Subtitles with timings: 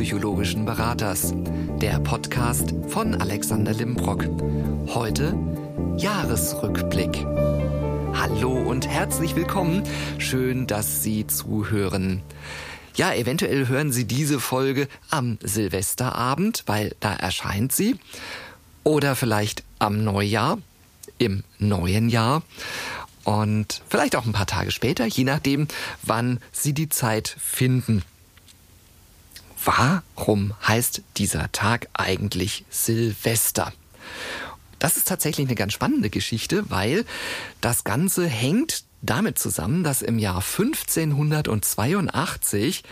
[0.00, 1.34] psychologischen Beraters.
[1.82, 4.24] Der Podcast von Alexander Limbrock.
[4.94, 5.38] Heute
[5.98, 7.26] Jahresrückblick.
[8.14, 9.82] Hallo und herzlich willkommen.
[10.16, 12.22] Schön, dass Sie zuhören.
[12.94, 17.96] Ja, eventuell hören Sie diese Folge am Silvesterabend, weil da erscheint sie.
[18.84, 20.56] Oder vielleicht am Neujahr,
[21.18, 22.42] im neuen Jahr
[23.24, 25.68] und vielleicht auch ein paar Tage später, je nachdem,
[26.02, 28.02] wann Sie die Zeit finden.
[29.64, 33.72] Warum heißt dieser Tag eigentlich Silvester?
[34.78, 37.04] Das ist tatsächlich eine ganz spannende Geschichte, weil
[37.60, 42.82] das Ganze hängt damit zusammen, dass im Jahr 1582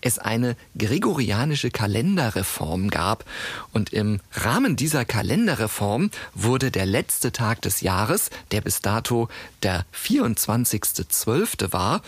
[0.00, 3.24] es eine gregorianische Kalenderreform gab.
[3.72, 9.28] Und im Rahmen dieser Kalenderreform wurde der letzte Tag des Jahres, der bis dato
[9.62, 11.72] der 24.12.
[11.72, 12.02] war,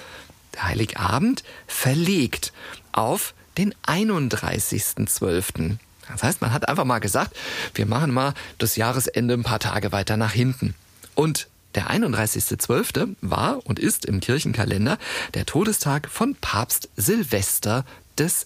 [0.55, 2.53] der Heiligabend, verlegt
[2.93, 5.79] auf den 31.12.
[6.11, 7.37] Das heißt, man hat einfach mal gesagt,
[7.75, 10.75] wir machen mal das Jahresende ein paar Tage weiter nach hinten.
[11.15, 13.15] Und der 31.12.
[13.21, 14.99] war und ist im Kirchenkalender
[15.35, 17.85] der Todestag von Papst Silvester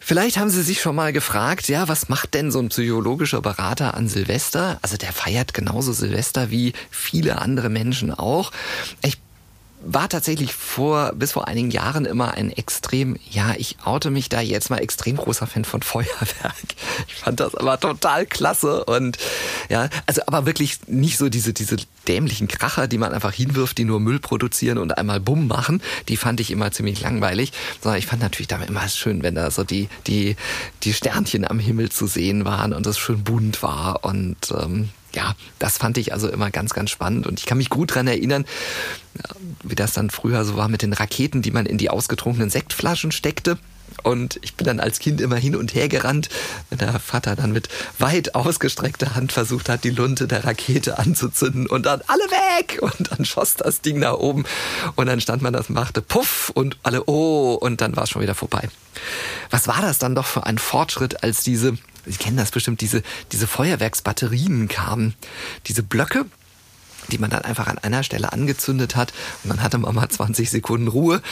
[0.00, 3.92] Vielleicht haben Sie sich schon mal gefragt, ja, was macht denn so ein psychologischer Berater
[3.92, 4.78] an Silvester?
[4.80, 8.50] Also der feiert genauso Silvester wie viele andere Menschen auch.
[9.04, 9.18] Ich
[9.90, 14.40] war tatsächlich vor, bis vor einigen Jahren immer ein extrem, ja, ich oute mich da
[14.40, 16.54] jetzt mal extrem großer Fan von Feuerwerk.
[17.06, 19.16] Ich fand das aber total klasse und
[19.70, 21.76] ja, also aber wirklich nicht so diese, diese
[22.06, 25.82] dämlichen Kracher, die man einfach hinwirft, die nur Müll produzieren und einmal Bumm machen.
[26.08, 29.50] Die fand ich immer ziemlich langweilig, sondern ich fand natürlich damit immer schön, wenn da
[29.50, 30.36] so die, die,
[30.82, 35.34] die Sternchen am Himmel zu sehen waren und es schön bunt war und ähm, ja,
[35.58, 37.26] das fand ich also immer ganz, ganz spannend.
[37.26, 38.44] Und ich kann mich gut dran erinnern,
[39.62, 43.12] wie das dann früher so war mit den Raketen, die man in die ausgetrunkenen Sektflaschen
[43.12, 43.58] steckte.
[44.02, 46.28] Und ich bin dann als Kind immer hin und her gerannt,
[46.70, 47.68] wenn der Vater dann mit
[47.98, 52.78] weit ausgestreckter Hand versucht hat, die Lunte der Rakete anzuzünden und dann alle weg!
[52.80, 54.44] Und dann schoss das Ding nach oben
[54.96, 58.22] und dann stand man das, machte Puff und alle Oh und dann war es schon
[58.22, 58.68] wieder vorbei.
[59.50, 61.76] Was war das dann doch für ein Fortschritt, als diese
[62.08, 65.14] Sie kennen das bestimmt, diese, diese Feuerwerksbatterien kamen.
[65.66, 66.24] Diese Blöcke,
[67.10, 69.12] die man dann einfach an einer Stelle angezündet hat
[69.44, 71.22] und dann hatte man mal 20 Sekunden Ruhe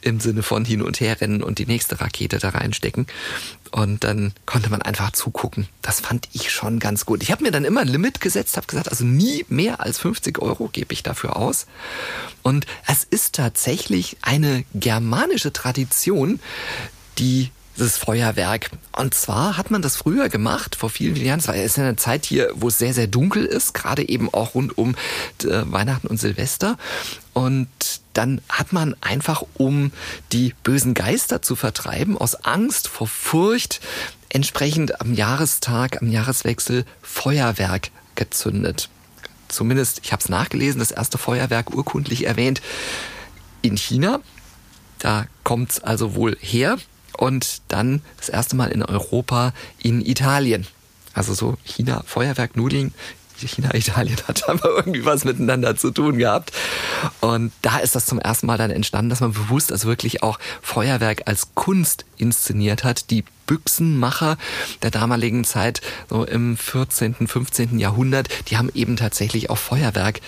[0.00, 3.06] im Sinne von hin und her rennen und die nächste Rakete da reinstecken
[3.70, 5.68] und dann konnte man einfach zugucken.
[5.82, 7.22] Das fand ich schon ganz gut.
[7.22, 10.40] Ich habe mir dann immer ein Limit gesetzt, habe gesagt, also nie mehr als 50
[10.40, 11.66] Euro gebe ich dafür aus.
[12.42, 16.40] Und es ist tatsächlich eine germanische Tradition,
[17.18, 18.70] die das Feuerwerk.
[18.92, 21.40] Und zwar hat man das früher gemacht, vor vielen, vielen Jahren.
[21.40, 24.76] Es ja eine Zeit hier, wo es sehr, sehr dunkel ist, gerade eben auch rund
[24.76, 24.94] um
[25.42, 26.76] äh, Weihnachten und Silvester.
[27.32, 27.68] Und
[28.12, 29.92] dann hat man einfach, um
[30.32, 33.80] die bösen Geister zu vertreiben, aus Angst vor Furcht,
[34.28, 38.90] entsprechend am Jahrestag, am Jahreswechsel Feuerwerk gezündet.
[39.48, 42.60] Zumindest, ich habe es nachgelesen, das erste Feuerwerk urkundlich erwähnt
[43.62, 44.20] in China.
[44.98, 46.78] Da kommt es also wohl her
[47.16, 50.66] und dann das erste Mal in Europa in Italien.
[51.14, 52.94] Also so China, Feuerwerk, Nudeln,
[53.46, 56.52] China, Italien hat aber irgendwie was miteinander zu tun gehabt.
[57.20, 60.38] Und da ist das zum ersten Mal dann entstanden, dass man bewusst also wirklich auch
[60.62, 63.10] Feuerwerk als Kunst inszeniert hat.
[63.10, 64.36] Die Büchsenmacher
[64.82, 67.78] der damaligen Zeit, so im 14., 15.
[67.78, 70.20] Jahrhundert, die haben eben tatsächlich auch Feuerwerk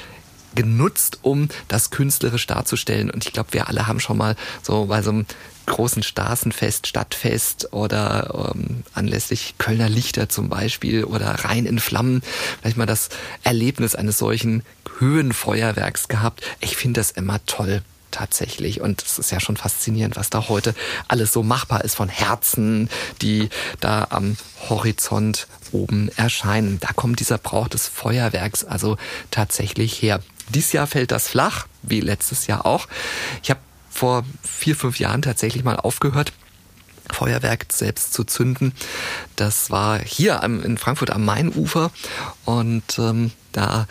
[0.54, 3.10] genutzt, um das künstlerisch darzustellen.
[3.10, 5.26] Und ich glaube, wir alle haben schon mal so bei so einem
[5.66, 12.22] großen Straßenfest, Stadtfest oder ähm, anlässlich Kölner Lichter zum Beispiel oder Rhein in Flammen
[12.60, 13.08] vielleicht mal das
[13.42, 14.62] Erlebnis eines solchen
[14.98, 16.42] Höhenfeuerwerks gehabt.
[16.60, 17.82] Ich finde das immer toll.
[18.12, 18.80] tatsächlich.
[18.80, 20.74] Und es ist ja schon faszinierend, was da heute
[21.08, 22.88] alles so machbar ist von Herzen,
[23.22, 23.48] die
[23.80, 24.36] da am
[24.68, 26.78] Horizont oben erscheinen.
[26.78, 28.98] Da kommt dieser Brauch des Feuerwerks also
[29.30, 30.20] tatsächlich her.
[30.50, 32.86] Dies Jahr fällt das flach, wie letztes Jahr auch.
[33.42, 33.60] Ich habe
[33.92, 36.32] vor vier, fünf Jahren tatsächlich mal aufgehört,
[37.10, 38.72] Feuerwerk selbst zu zünden.
[39.36, 41.90] Das war hier in Frankfurt am Mainufer
[42.44, 43.86] und ähm, da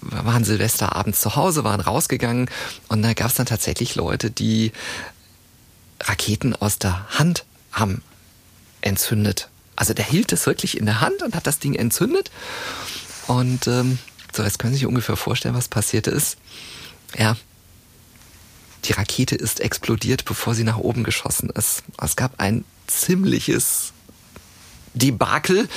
[0.00, 2.50] waren Silvesterabends zu Hause, waren rausgegangen
[2.88, 4.72] und da gab es dann tatsächlich Leute, die
[6.00, 8.02] Raketen aus der Hand haben
[8.80, 9.48] entzündet.
[9.76, 12.30] Also der hielt es wirklich in der Hand und hat das Ding entzündet.
[13.26, 13.98] Und ähm,
[14.32, 16.38] so, jetzt können Sie sich ungefähr vorstellen, was passiert ist.
[17.16, 17.36] Ja,
[18.84, 21.82] die Rakete ist explodiert, bevor sie nach oben geschossen ist.
[22.00, 23.92] Es gab ein ziemliches
[24.94, 25.68] Debakel.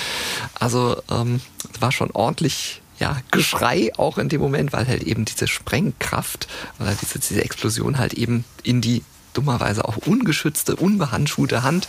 [0.59, 1.41] Also ähm,
[1.79, 6.47] war schon ordentlich ja, Geschrei auch in dem Moment, weil halt eben diese Sprengkraft
[6.79, 11.87] oder diese, diese Explosion halt eben in die dummerweise auch ungeschützte, unbehandschuhte Hand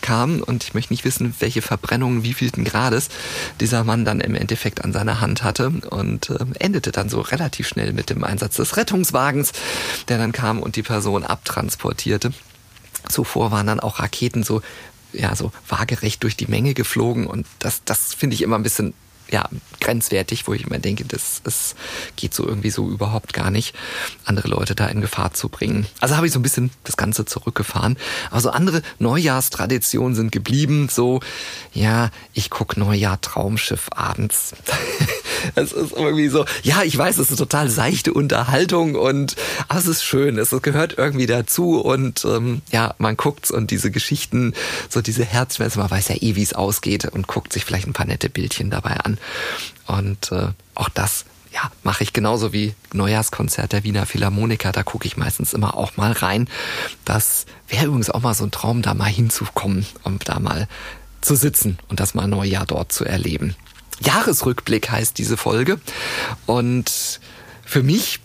[0.00, 0.42] kam.
[0.42, 3.08] Und ich möchte nicht wissen, welche Verbrennungen wievielten Grades
[3.60, 5.68] dieser Mann dann im Endeffekt an seiner Hand hatte.
[5.90, 9.52] Und äh, endete dann so relativ schnell mit dem Einsatz des Rettungswagens,
[10.08, 12.32] der dann kam und die Person abtransportierte.
[13.08, 14.62] Zuvor waren dann auch Raketen so
[15.12, 17.26] ja so waagerecht durch die Menge geflogen.
[17.26, 18.94] Und das das finde ich immer ein bisschen
[19.30, 19.48] ja,
[19.80, 21.74] grenzwertig, wo ich immer denke, das, das
[22.16, 23.74] geht so irgendwie so überhaupt gar nicht,
[24.24, 25.86] andere Leute da in Gefahr zu bringen.
[26.00, 27.96] Also habe ich so ein bisschen das Ganze zurückgefahren.
[28.30, 30.88] Aber so andere Neujahrstraditionen sind geblieben.
[30.90, 31.20] So,
[31.72, 34.54] ja, ich guck Neujahr Traumschiff abends.
[35.54, 39.36] Es ist irgendwie so, ja, ich weiß, es ist total seichte Unterhaltung und
[39.68, 43.90] aber es ist schön, es gehört irgendwie dazu und ähm, ja, man guckt's und diese
[43.90, 44.54] Geschichten,
[44.88, 47.92] so diese Herzschmerzen, man weiß ja eh, wie es ausgeht und guckt sich vielleicht ein
[47.92, 49.18] paar nette Bildchen dabei an.
[49.86, 54.72] Und äh, auch das ja, mache ich genauso wie Neujahrskonzert der Wiener Philharmoniker.
[54.72, 56.48] Da gucke ich meistens immer auch mal rein.
[57.04, 60.68] Das wäre übrigens auch mal so ein Traum, da mal hinzukommen und da mal
[61.20, 63.56] zu sitzen und das mal Neujahr dort zu erleben.
[64.00, 65.80] Jahresrückblick heißt diese Folge.
[66.46, 67.20] Und
[67.64, 68.20] für mich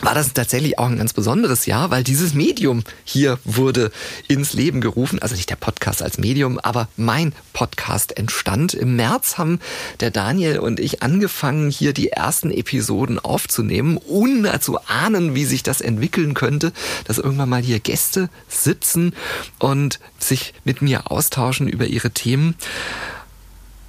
[0.00, 3.90] war das tatsächlich auch ein ganz besonderes Jahr, weil dieses Medium hier wurde
[4.28, 5.20] ins Leben gerufen.
[5.20, 8.74] Also nicht der Podcast als Medium, aber mein Podcast entstand.
[8.74, 9.60] Im März haben
[10.00, 15.62] der Daniel und ich angefangen, hier die ersten Episoden aufzunehmen, ohne zu ahnen, wie sich
[15.62, 16.72] das entwickeln könnte,
[17.04, 19.14] dass irgendwann mal hier Gäste sitzen
[19.58, 22.56] und sich mit mir austauschen über ihre Themen.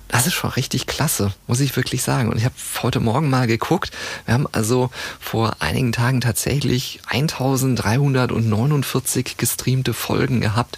[0.07, 2.29] Das ist schon richtig klasse, muss ich wirklich sagen.
[2.29, 3.91] Und ich habe heute Morgen mal geguckt.
[4.25, 10.77] Wir haben also vor einigen Tagen tatsächlich 1349 gestreamte Folgen gehabt.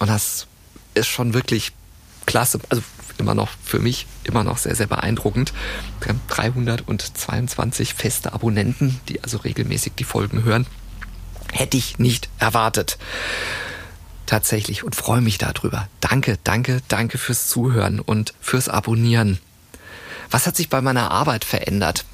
[0.00, 0.48] Und das
[0.94, 1.72] ist schon wirklich
[2.26, 2.58] klasse.
[2.68, 2.82] Also
[3.18, 5.52] immer noch für mich immer noch sehr, sehr beeindruckend.
[6.00, 10.66] Wir haben 322 feste Abonnenten, die also regelmäßig die Folgen hören.
[11.52, 12.98] Hätte ich nicht erwartet
[14.26, 15.88] tatsächlich und freue mich darüber.
[16.00, 19.38] Danke, danke, danke fürs Zuhören und fürs Abonnieren.
[20.30, 22.04] Was hat sich bei meiner Arbeit verändert?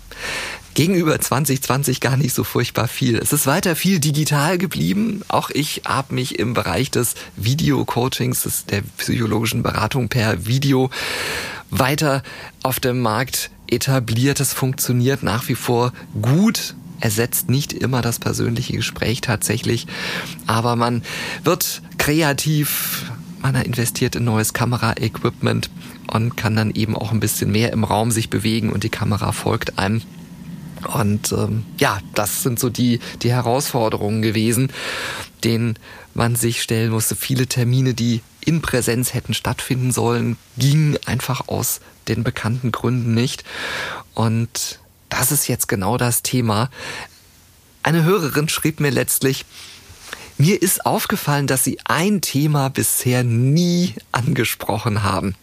[0.74, 3.18] Gegenüber 2020 gar nicht so furchtbar viel.
[3.18, 5.22] Es ist weiter viel digital geblieben.
[5.28, 10.90] Auch ich habe mich im Bereich des Video-Coachings, der psychologischen Beratung per Video
[11.70, 12.23] weiter
[12.62, 14.38] auf dem Markt etabliert.
[14.38, 15.92] Es funktioniert nach wie vor
[16.23, 19.87] gut ersetzt nicht immer das persönliche Gespräch tatsächlich,
[20.47, 21.02] aber man
[21.45, 23.11] wird kreativ,
[23.42, 25.71] man investiert in neues Kameraequipment
[26.11, 29.33] und kann dann eben auch ein bisschen mehr im Raum sich bewegen und die Kamera
[29.33, 30.02] folgt einem.
[30.95, 34.73] Und ähm, ja, das sind so die, die Herausforderungen gewesen,
[35.45, 35.78] denen
[36.14, 37.16] man sich stellen musste.
[37.16, 43.45] Viele Termine, die in Präsenz hätten stattfinden sollen, gingen einfach aus den bekannten Gründen nicht.
[44.14, 44.80] Und
[45.20, 46.70] das ist jetzt genau das Thema.
[47.82, 49.44] Eine Hörerin schrieb mir letztlich,
[50.38, 55.34] mir ist aufgefallen, dass Sie ein Thema bisher nie angesprochen haben.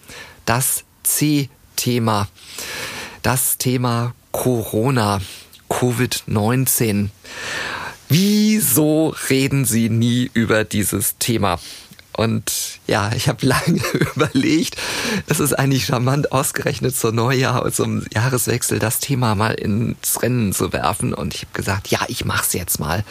[0.46, 2.28] Das C-Thema.
[3.22, 5.22] Das Thema Corona,
[5.70, 7.10] Covid-19.
[8.10, 11.60] Wieso reden Sie nie über dieses Thema?
[12.18, 13.80] Und ja, ich habe lange
[14.16, 14.76] überlegt,
[15.28, 20.52] es ist eigentlich charmant, ausgerechnet zur Neujahr und zum Jahreswechsel das Thema mal ins Rennen
[20.52, 21.14] zu werfen.
[21.14, 23.04] Und ich habe gesagt, ja, ich mach's jetzt mal.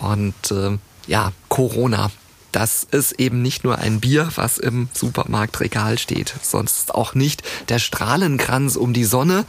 [0.00, 2.10] Und äh, ja, Corona
[2.56, 7.78] das ist eben nicht nur ein Bier, was im Supermarktregal steht, sonst auch nicht der
[7.78, 9.44] Strahlenkranz um die Sonne.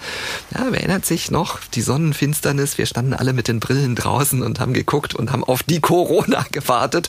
[0.53, 4.59] Ja, wer erinnert sich noch, die Sonnenfinsternis, wir standen alle mit den Brillen draußen und
[4.59, 7.07] haben geguckt und haben auf die Corona gewartet.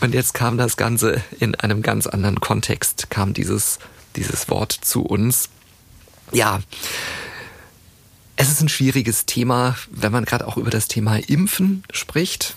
[0.00, 3.78] Und jetzt kam das Ganze in einem ganz anderen Kontext, kam dieses,
[4.16, 5.48] dieses Wort zu uns.
[6.32, 6.58] Ja,
[8.34, 12.56] es ist ein schwieriges Thema, wenn man gerade auch über das Thema Impfen spricht.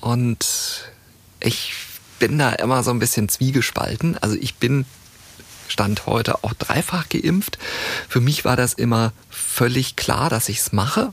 [0.00, 0.92] Und
[1.40, 1.85] ich
[2.18, 4.18] bin da immer so ein bisschen zwiegespalten.
[4.18, 4.84] Also ich bin
[5.68, 7.58] Stand heute auch dreifach geimpft.
[8.08, 11.12] Für mich war das immer völlig klar, dass ich es mache.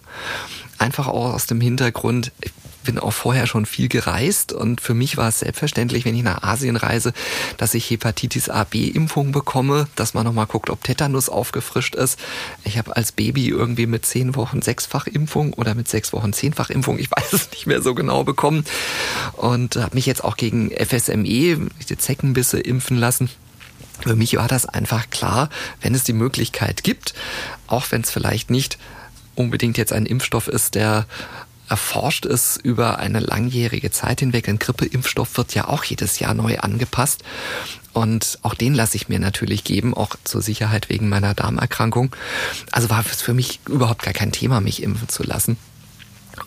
[0.77, 2.51] Einfach auch aus dem Hintergrund, ich
[2.83, 6.43] bin auch vorher schon viel gereist und für mich war es selbstverständlich, wenn ich nach
[6.43, 7.13] Asien reise,
[7.57, 12.19] dass ich Hepatitis A B Impfung bekomme, dass man nochmal guckt, ob Tetanus aufgefrischt ist.
[12.63, 16.69] Ich habe als Baby irgendwie mit zehn Wochen sechsfach Impfung oder mit sechs Wochen zehnfach
[16.69, 18.65] Impfung, ich weiß es nicht mehr so genau bekommen
[19.33, 23.29] und habe mich jetzt auch gegen FSME, die Zeckenbisse impfen lassen.
[24.01, 25.49] Für mich war das einfach klar,
[25.81, 27.13] wenn es die Möglichkeit gibt,
[27.67, 28.77] auch wenn es vielleicht nicht
[29.35, 31.05] unbedingt jetzt ein Impfstoff ist, der
[31.70, 34.48] erforscht ist über eine langjährige Zeit hinweg.
[34.48, 37.24] Ein Grippeimpfstoff wird ja auch jedes Jahr neu angepasst.
[37.93, 42.15] Und auch den lasse ich mir natürlich geben, auch zur Sicherheit wegen meiner Darmerkrankung.
[42.72, 45.58] Also war es für mich überhaupt gar kein Thema, mich impfen zu lassen.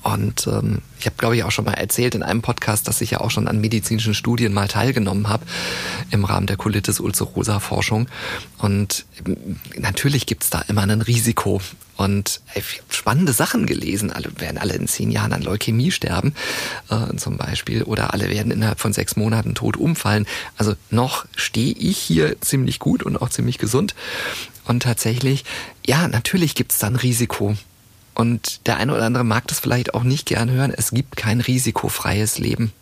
[0.02, 3.12] Und ähm, ich habe, glaube ich, auch schon mal erzählt in einem Podcast, dass ich
[3.12, 5.44] ja auch schon an medizinischen Studien mal teilgenommen habe
[6.10, 8.08] im Rahmen der Colitis ulcerosa Forschung.
[8.58, 11.60] Und ähm, natürlich gibt's da immer ein Risiko.
[11.96, 14.12] Und ey, ich habe spannende Sachen gelesen.
[14.12, 16.34] Alle werden alle in zehn Jahren an Leukämie sterben,
[16.90, 20.26] äh, zum Beispiel, oder alle werden innerhalb von sechs Monaten tot umfallen.
[20.56, 23.94] Also noch stehe ich hier ziemlich gut und auch ziemlich gesund.
[24.64, 25.44] Und tatsächlich,
[25.86, 27.56] ja, natürlich gibt's da ein Risiko.
[28.16, 30.72] Und der eine oder andere mag das vielleicht auch nicht gern hören.
[30.74, 32.72] Es gibt kein risikofreies Leben.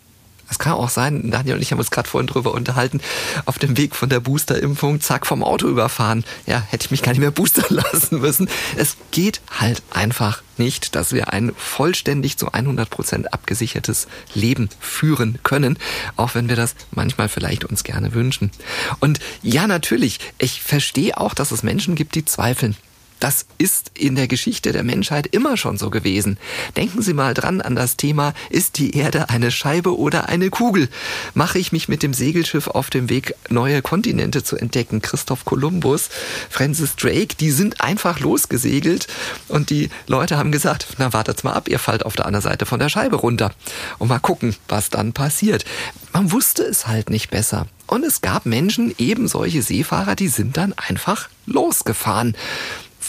[0.49, 3.01] Es kann auch sein, Daniel und ich haben uns gerade vorhin drüber unterhalten,
[3.45, 6.23] auf dem Weg von der Boosterimpfung, zack, vom Auto überfahren.
[6.45, 8.47] Ja, hätte ich mich gar nicht mehr boostern lassen müssen.
[8.77, 15.39] Es geht halt einfach nicht, dass wir ein vollständig zu 100 Prozent abgesichertes Leben führen
[15.43, 15.77] können,
[16.15, 18.51] auch wenn wir das manchmal vielleicht uns gerne wünschen.
[18.99, 22.77] Und ja, natürlich, ich verstehe auch, dass es Menschen gibt, die zweifeln.
[23.25, 26.37] Das ist in der Geschichte der Menschheit immer schon so gewesen.
[26.77, 30.89] Denken Sie mal dran an das Thema, ist die Erde eine Scheibe oder eine Kugel?
[31.33, 35.01] Mache ich mich mit dem Segelschiff auf dem Weg, neue Kontinente zu entdecken?
[35.01, 36.09] Christoph Kolumbus,
[36.51, 39.07] Francis Drake, die sind einfach losgesegelt
[39.47, 42.67] und die Leute haben gesagt, na wartet's mal ab, ihr fallt auf der anderen Seite
[42.67, 43.55] von der Scheibe runter
[43.97, 45.65] und mal gucken, was dann passiert.
[46.13, 47.65] Man wusste es halt nicht besser.
[47.87, 52.35] Und es gab Menschen, eben solche Seefahrer, die sind dann einfach losgefahren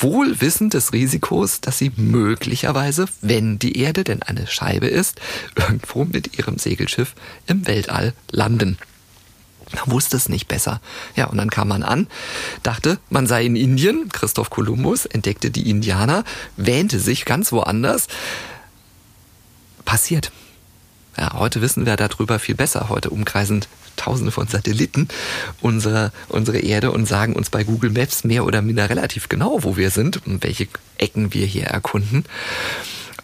[0.01, 5.21] wohl wissend des Risikos, dass sie möglicherweise, wenn die Erde denn eine Scheibe ist,
[5.57, 7.15] irgendwo mit ihrem Segelschiff
[7.47, 8.79] im Weltall landen.
[9.73, 10.81] Man wusste es nicht besser.
[11.17, 12.07] Ja, und dann kam man an,
[12.63, 14.09] dachte, man sei in Indien.
[14.11, 16.25] Christoph Kolumbus entdeckte die Indianer,
[16.57, 18.07] wähnte sich ganz woanders.
[19.85, 20.31] Passiert.
[21.17, 22.89] Ja, heute wissen wir darüber viel besser.
[22.89, 23.65] Heute umkreisen
[23.97, 25.09] Tausende von Satelliten
[25.63, 29.79] unsere, unsere Erde und sagen uns bei Google Maps mehr oder minder relativ genau, wo
[29.79, 30.69] wir sind und welche
[30.99, 32.25] Ecken wir hier erkunden.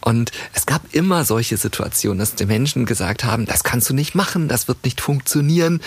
[0.03, 4.15] Und es gab immer solche Situationen, dass die Menschen gesagt haben, das kannst du nicht
[4.15, 5.81] machen, das wird nicht funktionieren.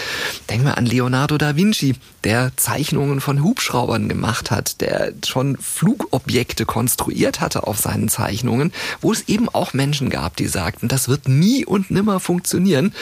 [0.49, 6.65] Denken wir an Leonardo da Vinci, der Zeichnungen von Hubschraubern gemacht hat, der schon Flugobjekte
[6.65, 11.29] konstruiert hatte auf seinen Zeichnungen, wo es eben auch Menschen gab, die sagten, das wird
[11.29, 12.95] nie und nimmer funktionieren.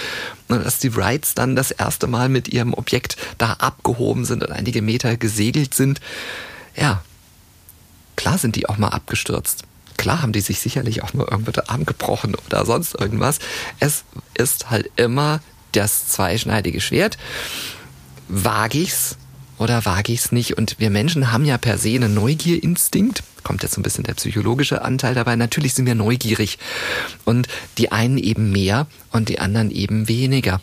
[0.48, 4.50] Und dass die Wrights dann das erste Mal mit ihrem Objekt da abgehoben sind und
[4.50, 6.00] einige Meter gesegelt sind.
[6.76, 7.02] Ja,
[8.16, 9.62] klar sind die auch mal abgestürzt.
[9.96, 13.38] Klar haben die sich sicherlich auch nur irgendwo den Arm gebrochen oder sonst irgendwas.
[13.80, 15.40] Es ist halt immer
[15.72, 17.18] das zweischneidige Schwert.
[18.28, 19.16] Wage ich's
[19.58, 20.56] oder wage ich's nicht?
[20.56, 23.22] Und wir Menschen haben ja per se einen Neugierinstinkt.
[23.42, 25.36] Kommt jetzt so ein bisschen der psychologische Anteil dabei.
[25.36, 26.58] Natürlich sind wir neugierig.
[27.24, 27.46] Und
[27.78, 30.60] die einen eben mehr und die anderen eben weniger.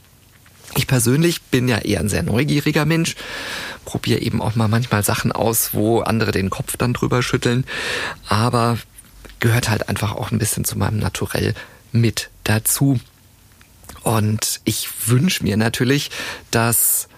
[0.76, 3.16] Ich persönlich bin ja eher ein sehr neugieriger Mensch,
[3.84, 7.66] probiere eben auch mal manchmal Sachen aus, wo andere den Kopf dann drüber schütteln.
[8.28, 8.78] Aber
[9.42, 11.54] gehört halt einfach auch ein bisschen zu meinem Naturell
[11.92, 13.00] mit dazu.
[14.04, 16.10] Und ich wünsche mir natürlich,
[16.50, 17.10] dass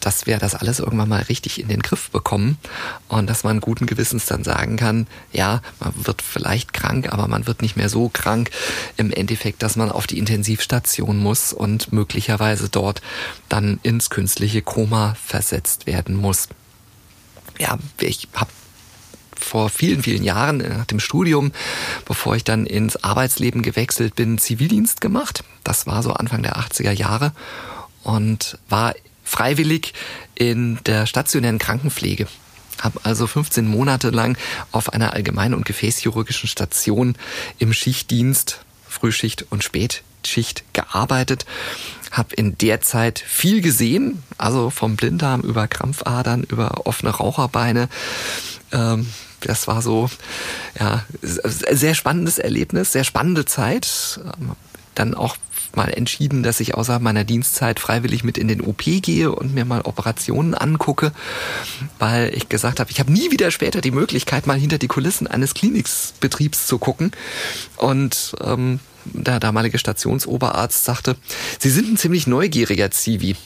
[0.00, 2.58] dass wir das alles irgendwann mal richtig in den Griff bekommen
[3.08, 7.46] und dass man guten Gewissens dann sagen kann, ja, man wird vielleicht krank, aber man
[7.46, 8.50] wird nicht mehr so krank
[8.96, 13.02] im Endeffekt, dass man auf die Intensivstation muss und möglicherweise dort
[13.48, 16.48] dann ins künstliche Koma versetzt werden muss.
[17.58, 18.50] Ja, ich habe
[19.40, 21.52] vor vielen, vielen Jahren nach dem Studium,
[22.04, 25.44] bevor ich dann ins Arbeitsleben gewechselt bin, Zivildienst gemacht.
[25.64, 27.32] Das war so Anfang der 80er Jahre
[28.02, 28.94] und war
[29.24, 29.94] freiwillig
[30.34, 32.26] in der stationären Krankenpflege.
[32.80, 34.38] Habe also 15 Monate lang
[34.72, 37.16] auf einer allgemeinen und gefäßchirurgischen Station
[37.58, 41.44] im Schichtdienst, Frühschicht und Spätschicht gearbeitet
[42.10, 47.88] habe in der Zeit viel gesehen, also vom Blinddarm über Krampfadern, über offene Raucherbeine,
[48.72, 49.06] Ähm,
[49.40, 50.10] das war so,
[50.78, 54.20] ja, sehr spannendes Erlebnis, sehr spannende Zeit.
[54.94, 55.36] Dann auch
[55.76, 59.64] mal entschieden, dass ich außerhalb meiner Dienstzeit freiwillig mit in den OP gehe und mir
[59.64, 61.12] mal Operationen angucke,
[61.98, 65.26] weil ich gesagt habe, ich habe nie wieder später die Möglichkeit, mal hinter die Kulissen
[65.26, 67.12] eines Klinikbetriebs zu gucken.
[67.76, 71.16] Und ähm, der damalige Stationsoberarzt sagte,
[71.58, 73.36] Sie sind ein ziemlich neugieriger Zivi.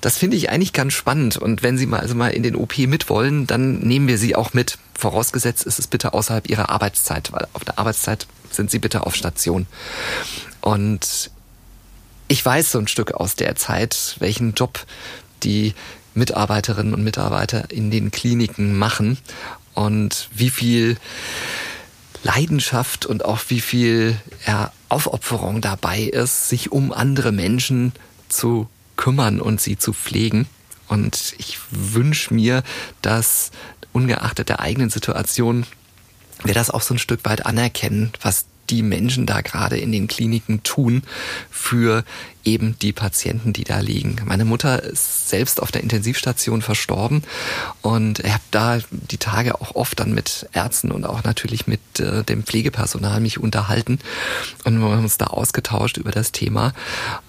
[0.00, 1.36] Das finde ich eigentlich ganz spannend.
[1.36, 4.54] Und wenn Sie mal, also mal in den OP mitwollen, dann nehmen wir Sie auch
[4.54, 4.78] mit.
[4.94, 9.14] Vorausgesetzt ist es bitte außerhalb Ihrer Arbeitszeit, weil auf der Arbeitszeit sind Sie bitte auf
[9.14, 9.66] Station.
[10.60, 11.30] Und
[12.28, 14.86] ich weiß so ein Stück aus der Zeit, welchen Job
[15.42, 15.74] die
[16.14, 19.18] Mitarbeiterinnen und Mitarbeiter in den Kliniken machen
[19.74, 20.96] und wie viel
[22.22, 27.92] Leidenschaft und auch wie viel ja, Aufopferung dabei ist, sich um andere Menschen
[28.28, 30.46] zu kümmern und sie zu pflegen.
[30.88, 32.62] Und ich wünsche mir,
[33.02, 33.50] dass
[33.92, 35.66] ungeachtet der eigenen Situation
[36.44, 40.08] wir das auch so ein Stück weit anerkennen, was die Menschen da gerade in den
[40.08, 41.02] Kliniken tun
[41.50, 42.04] für
[42.44, 44.20] eben die Patienten, die da liegen.
[44.26, 47.22] Meine Mutter ist selbst auf der Intensivstation verstorben
[47.80, 51.80] und ich habe da die Tage auch oft dann mit Ärzten und auch natürlich mit
[52.00, 53.98] äh, dem Pflegepersonal mich unterhalten
[54.64, 56.74] und wir haben uns da ausgetauscht über das Thema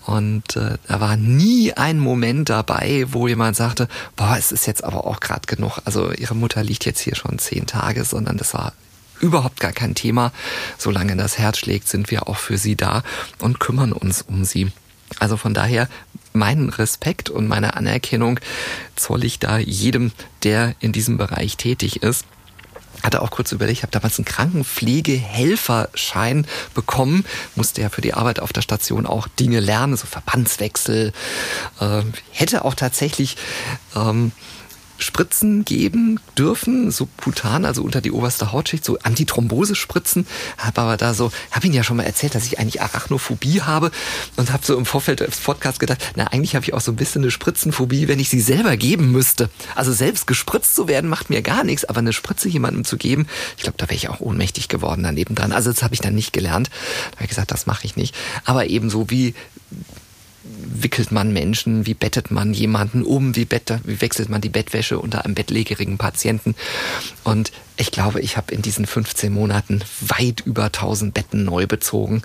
[0.06, 4.84] und äh, da war nie ein Moment dabei, wo jemand sagte, boah, es ist jetzt
[4.84, 5.80] aber auch gerade genug.
[5.86, 8.74] Also ihre Mutter liegt jetzt hier schon zehn Tage, sondern das war
[9.20, 10.32] überhaupt gar kein Thema.
[10.78, 13.04] Solange das Herz schlägt, sind wir auch für sie da
[13.40, 14.72] und kümmern uns um sie.
[15.20, 15.88] Also von daher
[16.34, 18.40] meinen Respekt und meine Anerkennung
[18.96, 20.12] zoll ich da jedem,
[20.44, 22.26] der in diesem Bereich tätig ist
[23.04, 27.24] hatte auch kurz überlegt, ich habe damals einen Krankenpflegehelferschein bekommen,
[27.56, 31.14] musste ja für die Arbeit auf der Station auch Dinge lernen, so Verbandswechsel,
[31.80, 33.38] äh, hätte auch tatsächlich
[33.96, 34.32] ähm,
[34.98, 40.26] Spritzen geben dürfen, subkutan, also unter die oberste Hautschicht, so Antithrombose-Spritzen.
[40.58, 43.92] Habe aber da so, habe Ihnen ja schon mal erzählt, dass ich eigentlich Arachnophobie habe
[44.38, 46.96] und habe so im Vorfeld des Podcasts gedacht, na eigentlich habe ich auch so ein
[46.96, 49.50] bisschen eine Spritzenphobie, wenn ich sie selber geben müsste.
[49.76, 53.28] Also selbst gespritzt zu werden macht mir gar nichts, aber eine Spritze jemandem zu geben,
[53.58, 55.52] ich glaube, da wäre ich auch ohnmächtig geworden daneben dran.
[55.52, 56.70] Also das habe ich dann nicht gelernt.
[57.12, 58.16] Da habe ich gesagt, das mache ich nicht.
[58.46, 59.34] Aber ebenso wie
[60.84, 65.00] wickelt man Menschen, wie bettet man jemanden um, wie, bett, wie wechselt man die Bettwäsche
[65.00, 66.56] unter einem bettlägerigen Patienten.
[67.24, 72.22] Und ich glaube, ich habe in diesen 15 Monaten weit über 1000 Betten neu bezogen.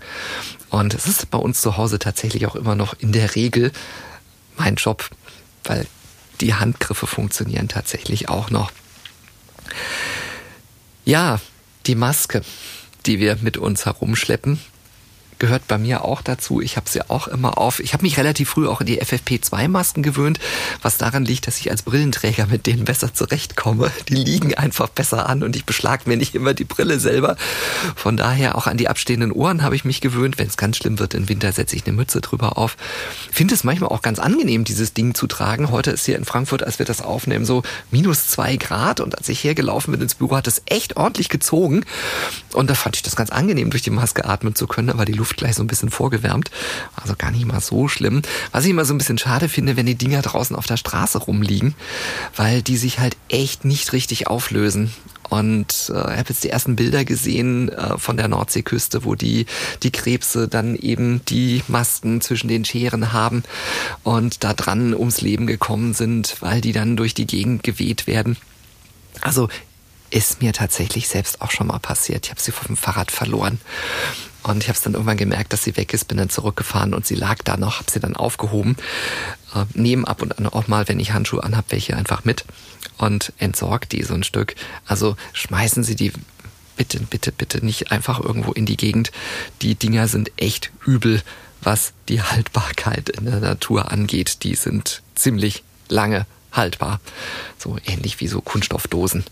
[0.69, 3.73] Und es ist bei uns zu Hause tatsächlich auch immer noch in der Regel
[4.57, 5.11] mein Job,
[5.65, 5.87] weil
[6.41, 8.73] die Handgriffe funktionieren tatsächlich auch noch.
[11.05, 11.41] Ja,
[11.87, 12.43] die Maske,
[13.07, 14.61] die wir mit uns herumschleppen,
[15.41, 16.61] gehört bei mir auch dazu.
[16.61, 17.81] Ich habe sie auch immer auf.
[17.81, 20.39] Ich habe mich relativ früh auch in die FFP2-Masken gewöhnt,
[20.83, 23.91] was daran liegt, dass ich als Brillenträger mit denen besser zurechtkomme.
[24.09, 27.37] Die liegen einfach besser an und ich beschlag mir nicht immer die Brille selber.
[27.97, 30.39] Von daher auch an die abstehenden Ohren habe ich mich gewöhnt.
[30.39, 32.77] Wenn es ganz schlimm wird im Winter, setze ich eine Mütze drüber auf.
[33.33, 35.71] Finde es manchmal auch ganz angenehm, dieses Ding zu tragen.
[35.71, 39.29] Heute ist hier in Frankfurt, als wir das aufnehmen, so minus zwei Grad und als
[39.29, 41.85] ich hergelaufen bin ins Büro, hat es echt ordentlich gezogen.
[42.53, 45.13] Und da fand ich das ganz angenehm, durch die Maske atmen zu können, aber die
[45.13, 46.51] Luft Luft gleich so ein bisschen vorgewärmt.
[46.97, 48.23] Also gar nicht mal so schlimm.
[48.53, 51.19] Was ich immer so ein bisschen schade finde, wenn die Dinger draußen auf der Straße
[51.19, 51.75] rumliegen,
[52.35, 54.93] weil die sich halt echt nicht richtig auflösen.
[55.29, 59.47] Und äh, ich habe jetzt die ersten Bilder gesehen äh, von der Nordseeküste, wo die,
[59.85, 63.45] die Krebse dann eben die Masken zwischen den Scheren haben
[64.03, 68.37] und da dran ums Leben gekommen sind, weil die dann durch die Gegend geweht werden.
[69.21, 69.49] Also
[70.11, 72.27] ist mir tatsächlich selbst auch schon mal passiert.
[72.27, 73.61] Ich habe sie vom Fahrrad verloren.
[74.43, 77.07] Und ich habe es dann irgendwann gemerkt, dass sie weg ist, bin dann zurückgefahren und
[77.07, 78.77] sie lag da noch, habe sie dann aufgehoben,
[79.55, 82.45] äh, nehme ab und an auch mal, wenn ich Handschuhe anhab, welche einfach mit
[82.97, 84.55] und entsorgt die so ein Stück.
[84.87, 86.13] Also schmeißen Sie die
[86.77, 89.11] bitte, bitte, bitte nicht einfach irgendwo in die Gegend.
[89.61, 91.23] Die Dinger sind echt übel,
[91.61, 94.43] was die Haltbarkeit in der Natur angeht.
[94.45, 97.01] Die sind ziemlich lange haltbar.
[97.59, 99.25] So ähnlich wie so Kunststoffdosen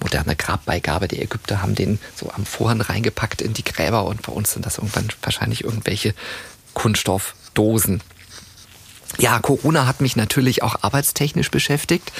[0.00, 1.08] moderne Grabbeigabe.
[1.08, 4.66] Die Ägypter haben den so am Vorhang reingepackt in die Gräber und bei uns sind
[4.66, 6.14] das irgendwann wahrscheinlich irgendwelche
[6.74, 8.00] Kunststoffdosen.
[9.18, 12.12] Ja, Corona hat mich natürlich auch arbeitstechnisch beschäftigt.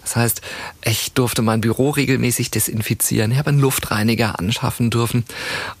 [0.00, 0.40] Das heißt,
[0.84, 3.30] ich durfte mein Büro regelmäßig desinfizieren.
[3.30, 5.24] Ich habe einen Luftreiniger anschaffen dürfen.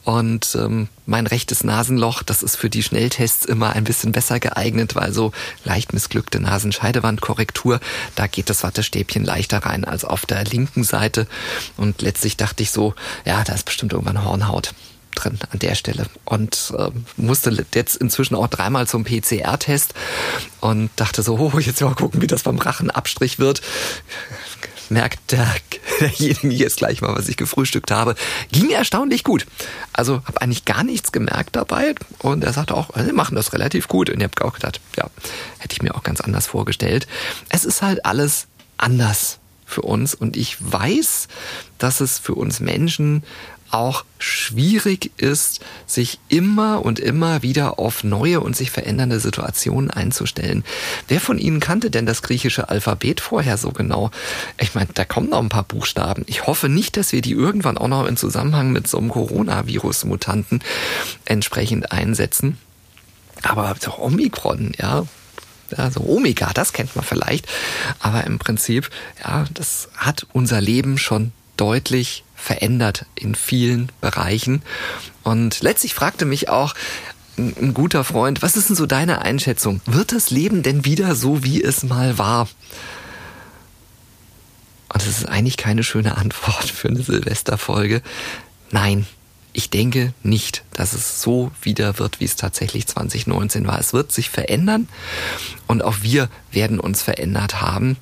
[0.04, 4.94] Und ähm, mein rechtes Nasenloch, das ist für die Schnelltests immer ein bisschen besser geeignet,
[4.94, 5.32] weil so
[5.64, 7.80] leicht missglückte Nasenscheidewandkorrektur,
[8.14, 11.26] da geht das Wattestäbchen leichter rein als auf der linken Seite.
[11.76, 12.94] Und letztlich dachte ich so,
[13.24, 14.74] ja, da ist bestimmt irgendwann Hornhaut
[15.14, 19.94] drin an der Stelle und äh, musste jetzt inzwischen auch dreimal zum PCR-Test
[20.60, 23.62] und dachte so, oh, jetzt mal gucken, wie das beim Rachenabstrich wird.
[24.88, 25.46] Merkt der
[26.00, 28.14] derjenigen jetzt gleich mal, was ich gefrühstückt habe,
[28.50, 29.46] ging erstaunlich gut.
[29.92, 33.88] Also habe eigentlich gar nichts gemerkt dabei und er sagte auch, sie machen das relativ
[33.88, 34.10] gut.
[34.10, 35.08] Und ich habe auch gedacht, ja,
[35.58, 37.06] hätte ich mir auch ganz anders vorgestellt.
[37.48, 38.46] Es ist halt alles
[38.76, 41.28] anders für uns und ich weiß,
[41.78, 43.24] dass es für uns Menschen
[43.72, 50.64] auch schwierig ist, sich immer und immer wieder auf neue und sich verändernde Situationen einzustellen.
[51.08, 54.10] Wer von Ihnen kannte denn das griechische Alphabet vorher so genau?
[54.60, 56.24] Ich meine, da kommen noch ein paar Buchstaben.
[56.26, 60.60] Ich hoffe nicht, dass wir die irgendwann auch noch in Zusammenhang mit so einem Coronavirus-Mutanten
[61.24, 62.58] entsprechend einsetzen.
[63.42, 65.04] Aber so Omikron, ja,
[65.76, 67.46] also Omega, das kennt man vielleicht.
[67.98, 68.90] Aber im Prinzip,
[69.24, 74.62] ja, das hat unser Leben schon deutlich verändert in vielen Bereichen.
[75.22, 76.74] Und letztlich fragte mich auch
[77.38, 79.80] ein guter Freund, was ist denn so deine Einschätzung?
[79.86, 82.48] Wird das Leben denn wieder so, wie es mal war?
[84.92, 88.02] Und das ist eigentlich keine schöne Antwort für eine Silvesterfolge.
[88.70, 89.06] Nein,
[89.54, 93.78] ich denke nicht, dass es so wieder wird, wie es tatsächlich 2019 war.
[93.78, 94.88] Es wird sich verändern
[95.66, 97.96] und auch wir werden uns verändert haben.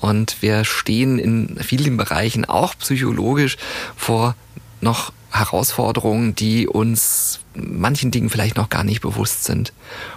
[0.00, 3.56] Und wir stehen in vielen Bereichen auch psychologisch
[3.96, 4.34] vor
[4.80, 9.72] noch Herausforderungen, die uns manchen Dingen vielleicht noch gar nicht bewusst sind.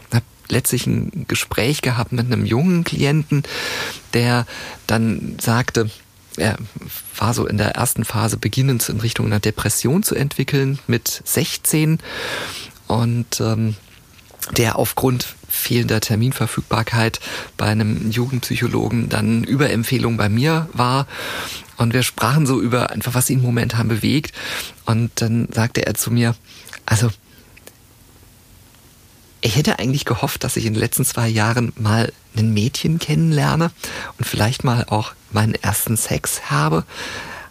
[0.10, 3.44] Ich habe letztlich ein Gespräch gehabt mit einem jungen Klienten,
[4.14, 4.46] der
[4.88, 5.90] dann sagte,
[6.38, 6.58] er
[7.18, 12.00] war so in der ersten Phase beginnend in Richtung einer Depression zu entwickeln mit 16
[12.88, 13.76] und ähm,
[14.58, 17.20] der aufgrund fehlender Terminverfügbarkeit
[17.58, 21.08] bei einem Jugendpsychologen dann über Empfehlung bei mir war.
[21.78, 24.34] Und wir sprachen so über einfach, was ihn momentan bewegt.
[24.86, 26.36] Und dann sagte er zu mir,
[26.86, 27.10] also,
[29.42, 33.72] ich hätte eigentlich gehofft, dass ich in den letzten zwei Jahren mal ein Mädchen kennenlerne
[34.18, 36.84] und vielleicht mal auch meinen ersten Sex habe.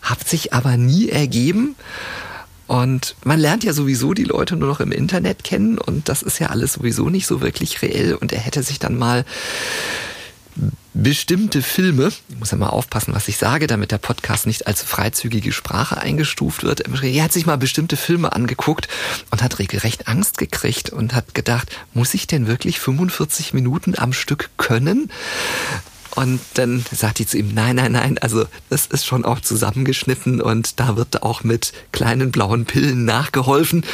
[0.03, 1.75] Hat sich aber nie ergeben.
[2.69, 6.39] Und man lernt ja sowieso die Leute nur noch im Internet kennen und das ist
[6.39, 8.15] ja alles sowieso nicht so wirklich reell.
[8.15, 9.25] Und er hätte sich dann mal
[10.93, 14.83] bestimmte Filme, ich muss ja mal aufpassen, was ich sage, damit der Podcast nicht als
[14.83, 16.83] freizügige Sprache eingestuft wird.
[17.03, 18.89] Er hat sich mal bestimmte Filme angeguckt
[19.31, 24.13] und hat regelrecht Angst gekriegt und hat gedacht, muss ich denn wirklich 45 Minuten am
[24.13, 25.11] Stück können?
[26.15, 30.41] Und dann sagt die zu ihm, nein, nein, nein, also das ist schon auch zusammengeschnitten
[30.41, 33.85] und da wird auch mit kleinen blauen Pillen nachgeholfen.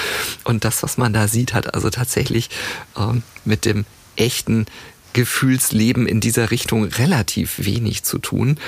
[0.45, 2.51] Und das, was man da sieht, hat also tatsächlich
[2.97, 3.85] ähm, mit dem
[4.17, 4.67] echten
[5.13, 8.59] Gefühlsleben in dieser Richtung relativ wenig zu tun.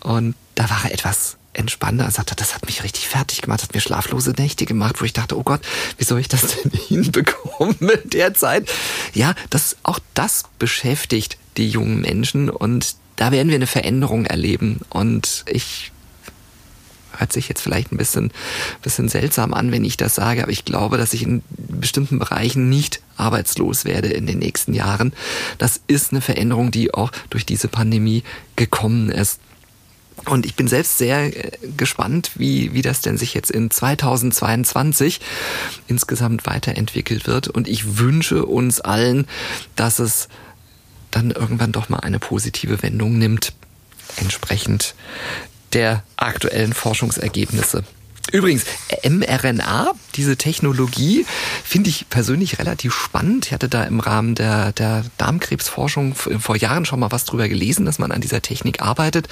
[0.00, 3.74] Und da war er etwas entspannter Er sagte, das hat mich richtig fertig gemacht, hat
[3.74, 5.60] mir schlaflose Nächte gemacht, wo ich dachte, oh Gott,
[5.96, 8.68] wie soll ich das denn hinbekommen in der Zeit?
[9.12, 14.80] Ja, das, auch das beschäftigt die jungen Menschen und da werden wir eine Veränderung erleben
[14.90, 15.92] und ich
[17.18, 18.30] hört sich jetzt vielleicht ein bisschen,
[18.82, 22.68] bisschen seltsam an, wenn ich das sage, aber ich glaube, dass ich in bestimmten Bereichen
[22.68, 25.12] nicht arbeitslos werde in den nächsten Jahren.
[25.58, 28.22] Das ist eine Veränderung, die auch durch diese Pandemie
[28.56, 29.40] gekommen ist.
[30.24, 35.20] Und ich bin selbst sehr äh, gespannt, wie, wie das denn sich jetzt in 2022
[35.86, 37.48] insgesamt weiterentwickelt wird.
[37.48, 39.26] Und ich wünsche uns allen,
[39.76, 40.28] dass es
[41.10, 43.52] dann irgendwann doch mal eine positive Wendung nimmt,
[44.16, 44.94] entsprechend
[45.72, 47.84] der aktuellen Forschungsergebnisse.
[48.32, 48.64] Übrigens,
[49.08, 51.24] mRNA, diese Technologie,
[51.64, 53.46] finde ich persönlich relativ spannend.
[53.46, 57.86] Ich hatte da im Rahmen der, der Darmkrebsforschung vor Jahren schon mal was drüber gelesen,
[57.86, 59.28] dass man an dieser Technik arbeitet.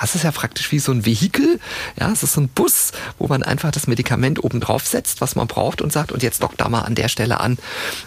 [0.00, 1.58] Das ist ja praktisch wie so ein Vehikel.
[1.98, 5.34] Ja, es ist so ein Bus, wo man einfach das Medikament oben drauf setzt, was
[5.34, 7.58] man braucht und sagt, und jetzt dockt da mal an der Stelle an.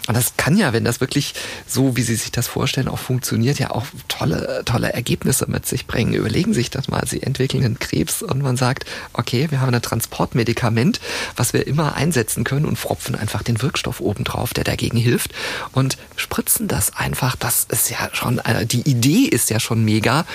[0.06, 1.34] Und das kann ja, wenn das wirklich
[1.66, 5.86] so, wie Sie sich das vorstellen, auch funktioniert, ja auch tolle, tolle Ergebnisse mit sich
[5.86, 6.14] bringen.
[6.14, 7.06] Überlegen Sie sich das mal.
[7.06, 11.00] Sie entwickeln einen Krebs und man sagt, okay, wir haben Transport Transportmedikament,
[11.36, 15.32] was wir immer einsetzen können und fropfen einfach den Wirkstoff obendrauf, der dagegen hilft
[15.72, 17.36] und spritzen das einfach.
[17.36, 20.26] Das ist ja schon, also die Idee ist ja schon mega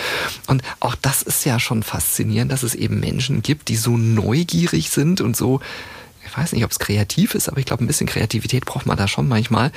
[0.47, 4.89] und auch das ist ja schon faszinierend, dass es eben Menschen gibt, die so neugierig
[4.89, 5.61] sind und so
[6.25, 8.97] ich weiß nicht, ob es kreativ ist, aber ich glaube, ein bisschen Kreativität braucht man
[8.97, 9.71] da schon manchmal,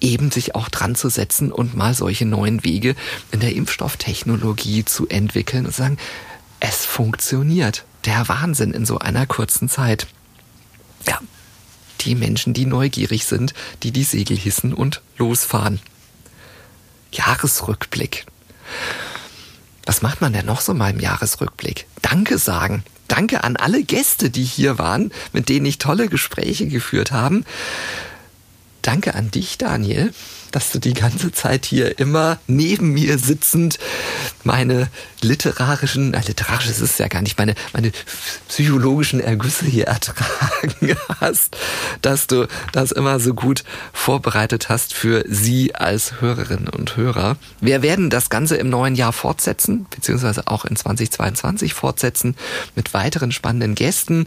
[0.00, 2.96] eben sich auch dran zu setzen und mal solche neuen Wege
[3.30, 5.98] in der Impfstofftechnologie zu entwickeln und sagen,
[6.58, 10.06] es funktioniert der Wahnsinn in so einer kurzen Zeit.
[11.06, 11.20] Ja,
[12.04, 15.80] die Menschen, die neugierig sind, die die Segel hissen und losfahren.
[17.12, 18.26] Jahresrückblick.
[19.84, 21.86] Was macht man denn noch so mal im Jahresrückblick?
[22.02, 22.84] Danke sagen.
[23.08, 27.42] Danke an alle Gäste, die hier waren, mit denen ich tolle Gespräche geführt habe.
[28.82, 30.12] Danke an dich, Daniel.
[30.50, 33.78] Dass du die ganze Zeit hier immer neben mir sitzend
[34.44, 34.88] meine
[35.22, 37.92] literarischen, äh, literarisch ist es ja gar nicht, meine, meine
[38.48, 41.56] psychologischen Ergüsse hier ertragen hast,
[42.02, 47.36] dass du das immer so gut vorbereitet hast für Sie als Hörerinnen und Hörer.
[47.60, 52.34] Wir werden das Ganze im neuen Jahr fortsetzen, beziehungsweise auch in 2022 fortsetzen
[52.74, 54.26] mit weiteren spannenden Gästen.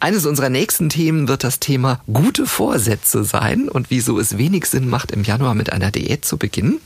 [0.00, 4.88] Eines unserer nächsten Themen wird das Thema gute Vorsätze sein und wieso es wenig Sinn
[4.88, 6.80] macht, im Januar mit einer Diät zu beginnen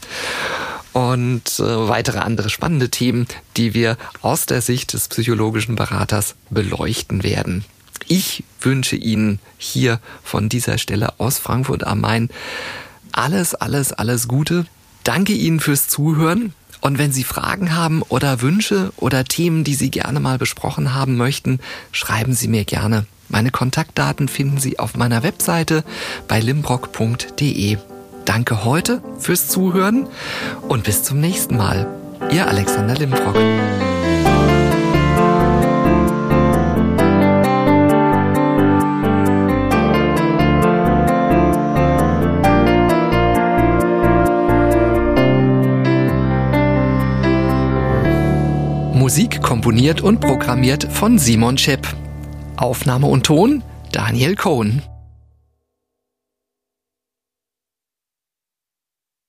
[0.92, 7.22] und äh, weitere andere spannende Themen, die wir aus der Sicht des psychologischen Beraters beleuchten
[7.22, 7.64] werden.
[8.06, 12.28] Ich wünsche Ihnen hier von dieser Stelle aus Frankfurt am Main
[13.12, 14.66] alles, alles, alles Gute.
[15.04, 16.52] Danke Ihnen fürs Zuhören.
[16.82, 21.16] Und wenn Sie Fragen haben oder Wünsche oder Themen, die Sie gerne mal besprochen haben
[21.16, 21.60] möchten,
[21.92, 23.06] schreiben Sie mir gerne.
[23.30, 25.82] Meine Kontaktdaten finden Sie auf meiner Webseite
[26.28, 27.78] bei limbrock.de.
[28.26, 30.08] Danke heute fürs Zuhören
[30.68, 31.86] und bis zum nächsten Mal.
[32.32, 33.36] Ihr Alexander Limbrock.
[48.92, 51.86] Musik komponiert und programmiert von Simon Schepp.
[52.56, 53.62] Aufnahme und Ton
[53.92, 54.82] Daniel Cohn.